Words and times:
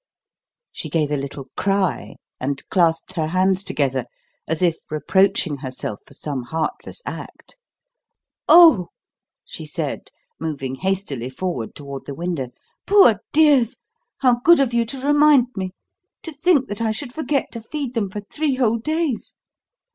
She 0.71 0.89
gave 0.89 1.11
a 1.11 1.15
little 1.15 1.49
cry, 1.55 2.15
and 2.39 2.67
clasped 2.69 3.13
her 3.13 3.27
hands 3.27 3.63
together, 3.63 4.05
as 4.47 4.63
if 4.63 4.77
reproaching 4.89 5.57
herself 5.57 5.99
for 6.07 6.15
some 6.15 6.41
heartless 6.45 7.03
act. 7.05 7.55
"Oh!" 8.49 8.87
she 9.45 9.63
said, 9.67 10.09
moving 10.39 10.73
hastily 10.73 11.29
forward 11.29 11.75
toward 11.75 12.07
the 12.07 12.15
window. 12.15 12.49
"Poor 12.87 13.19
dears! 13.31 13.77
How 14.21 14.39
good 14.43 14.59
of 14.59 14.73
you 14.73 14.85
to 14.85 15.05
remind 15.05 15.49
me. 15.55 15.69
To 16.23 16.31
think 16.31 16.67
that 16.69 16.81
I 16.81 16.91
should 16.91 17.13
forget 17.13 17.51
to 17.51 17.61
feed 17.61 17.93
them 17.93 18.09
for 18.09 18.21
three 18.21 18.55
whole 18.55 18.79
days. 18.79 19.35